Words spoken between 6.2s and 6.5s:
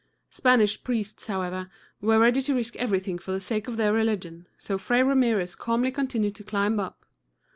to